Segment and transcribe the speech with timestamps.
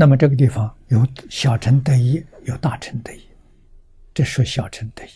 [0.00, 3.20] 那么这个地方有小乘得意，有大乘得意，
[4.14, 5.10] 这说小乘得意。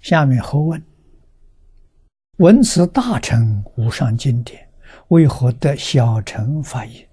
[0.00, 0.82] 下面后问：
[2.38, 4.66] 闻此大乘无上经典，
[5.08, 7.06] 为何得小乘法义？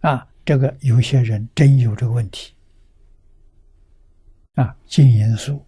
[0.00, 2.54] 啊，这个有些人真有这个问题。
[4.54, 5.62] 啊，净言书，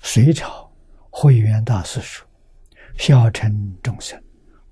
[0.00, 0.70] 隋朝
[1.08, 2.28] 慧远大师说
[2.98, 4.22] ：“小乘众生，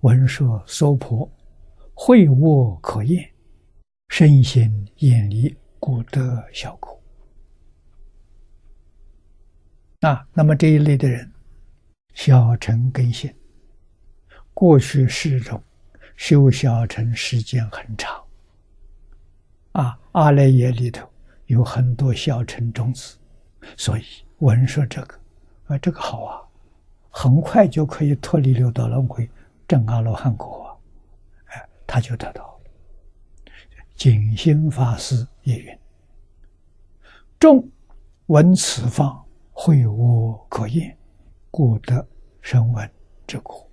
[0.00, 1.30] 闻说娑婆，
[2.00, 3.28] 会卧可厌，
[4.08, 6.96] 身心远离，故得小果。”
[10.08, 11.28] 啊，那么这一类的人，
[12.14, 13.34] 小乘根性，
[14.54, 15.60] 过去世中
[16.16, 18.24] 修小乘时间很长。
[19.72, 21.06] 啊，阿赖耶里头。
[21.46, 23.16] 有很多小乘种子，
[23.74, 24.04] 所以
[24.40, 25.18] 闻说这个，
[25.64, 26.42] 啊，这个好啊，
[27.08, 29.26] 很快就可以脱离六道轮回，
[29.66, 30.67] 证阿罗汉果，
[31.88, 32.60] 他就得到了。
[33.96, 35.76] 景心法师也云
[37.40, 37.68] ：“众
[38.26, 40.96] 闻此方，会我可厌，
[41.50, 42.06] 故得
[42.40, 42.88] 声闻
[43.26, 43.68] 之果。”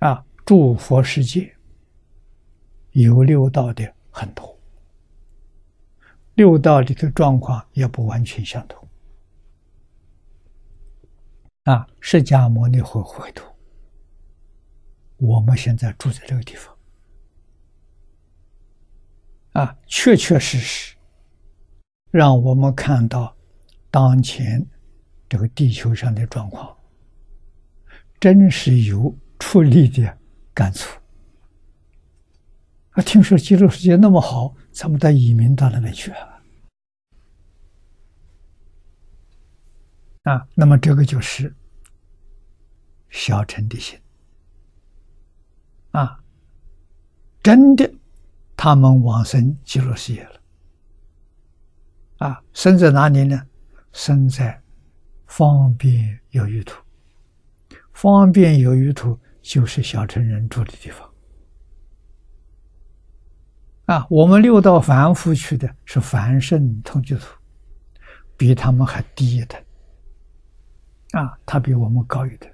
[0.00, 1.54] 啊，诸佛世界。
[2.92, 4.58] 有六道的很多，
[6.34, 8.88] 六道里的状况也不完全相同。
[11.64, 13.54] 啊，释迦牟尼会回头，
[15.18, 16.76] 我们现在住在这个地方，
[19.52, 20.96] 啊，确确实实
[22.10, 23.36] 让我们看到
[23.90, 24.64] 当前
[25.28, 26.76] 这个地球上的状况，
[28.20, 30.18] 真是有出力的
[30.54, 30.98] 感触。
[32.90, 36.42] 啊听说极乐世界那么好，咱们得移民到那边去啊！
[40.24, 41.54] 啊，那么这个就是
[43.10, 43.98] 小陈的心
[45.98, 46.20] 啊，
[47.42, 47.92] 真的，
[48.56, 50.40] 他们往生极乐世界了
[52.18, 52.40] 啊！
[52.52, 53.42] 生在哪里呢？
[53.92, 54.62] 生在
[55.26, 56.80] 方便有余土，
[57.92, 61.10] 方便有余土就是小乘人住的地方。
[63.86, 67.26] 啊，我们六道凡夫去的是凡圣同居土，
[68.36, 69.60] 比他们还低一等。
[71.12, 72.48] 啊，他比我们高一等，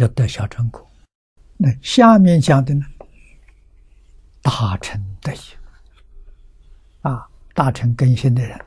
[0.00, 0.88] 得得小成果。
[1.56, 2.84] 那下面讲的呢，
[4.42, 5.40] 大乘得意。
[7.02, 8.58] 啊，大乘根性的人，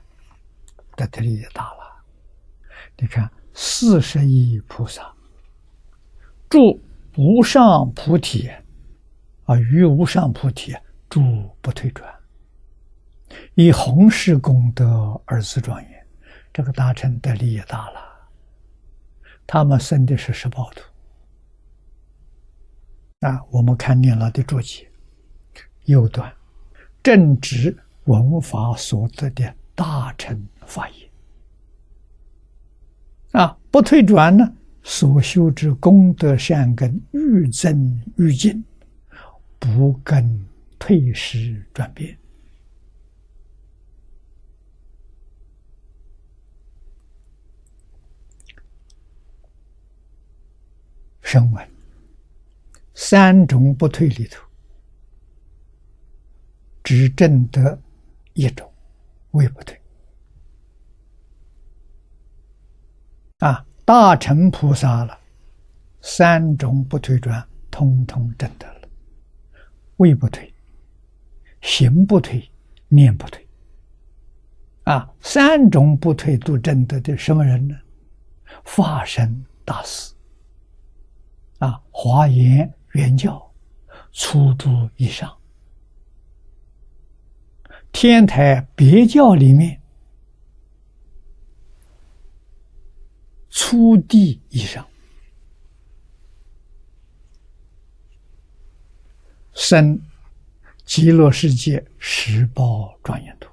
[0.96, 2.04] 得的力也大了。
[2.98, 5.14] 你看，四十亿菩萨
[6.50, 6.82] 住。
[7.16, 8.50] 无上菩提，
[9.46, 10.76] 啊，于无上菩提
[11.08, 11.22] 住
[11.62, 12.12] 不退转，
[13.54, 16.08] 以弘誓功德而自庄严。
[16.52, 18.02] 这个大臣得力也大了。
[19.46, 20.82] 他们生的是十报图。
[23.24, 24.86] 啊，我们看念老的注解，
[25.86, 26.32] 右段
[27.02, 31.10] 正直文法所得的大乘法业。
[33.32, 34.54] 啊，不退转呢？
[34.84, 38.62] 所修之功德善根愈增愈进，
[39.58, 40.46] 不更
[40.78, 42.18] 退失转变。
[51.22, 51.73] 声闻
[52.94, 54.42] 三种不退里头，
[56.84, 57.80] 只证得
[58.34, 58.72] 一种，
[59.32, 59.80] 未不退
[63.40, 63.66] 啊。
[63.86, 65.20] 大乘菩萨了，
[66.02, 68.88] 三种不退转，通通证得了。
[69.98, 70.54] 位不退，
[71.62, 72.50] 行不退，
[72.88, 73.46] 念不退。
[74.84, 77.76] 啊，三种不退都证得的什么人呢？
[78.66, 80.14] 法身大师，
[81.60, 83.54] 啊，华严原教，
[84.12, 85.38] 初住以上，
[87.92, 89.80] 天台别教里面。
[93.56, 94.88] 初地以上，
[99.54, 100.02] 生
[100.84, 103.50] 极乐世界十报庄严图，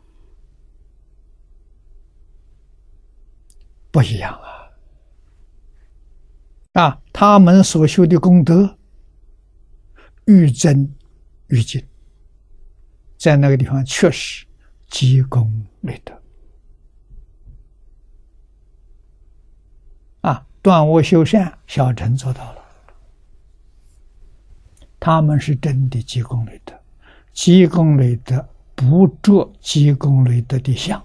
[3.90, 4.72] 不一样啊！
[6.72, 8.78] 啊，他们所修的功德
[10.26, 10.88] 愈增
[11.48, 11.84] 愈进，
[13.16, 14.46] 在那个地方确实
[14.88, 16.22] 积功累德
[20.20, 20.46] 啊。
[20.62, 22.62] 断恶修善，小陈做到了。
[24.98, 26.78] 他们是真的积功累德，
[27.32, 31.02] 积功累德不着积功累德的相。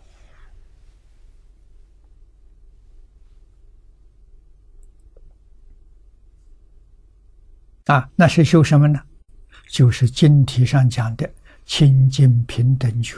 [7.86, 9.00] 啊，那是修什么呢？
[9.68, 11.32] 就是经题上讲的
[11.66, 13.18] 清净平等觉。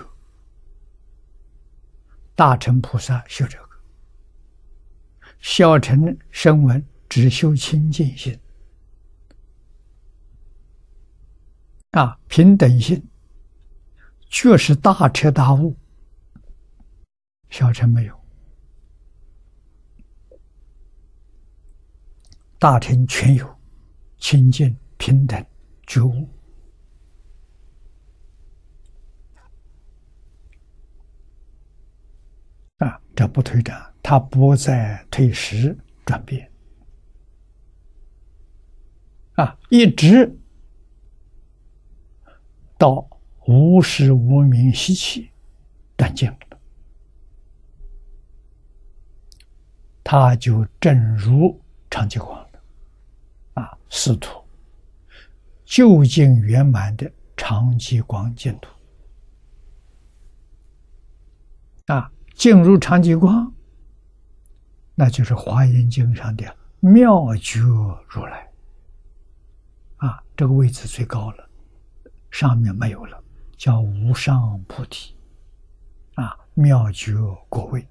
[2.36, 3.70] 大乘菩萨修这个，
[5.40, 8.38] 小乘声闻只修清净心。
[11.92, 13.08] 啊，平等心，
[14.30, 15.76] 确是大彻大悟。
[17.50, 18.20] 小乘没有，
[22.60, 23.57] 大乘全有，
[24.18, 25.46] 清净平等
[25.86, 26.28] 觉悟。
[32.78, 36.52] 啊，这不推展，他不再推时转变。
[39.36, 40.36] 啊，一直
[42.78, 43.08] 到
[43.46, 45.32] 无时无名习气
[45.96, 46.32] 断尽。
[50.04, 52.47] 他就正如长吉光
[53.88, 54.44] 了，啊，四土
[55.66, 58.70] 究竟圆满的长吉光净土，
[61.88, 63.54] 啊，进入长吉光，
[64.96, 68.50] 那就是华严经上的妙觉如来，
[69.98, 71.50] 啊，这个位置最高了，
[72.32, 73.24] 上面没有了，
[73.58, 75.16] 叫无上菩提，
[76.16, 77.16] 啊，妙觉
[77.50, 77.88] 果位。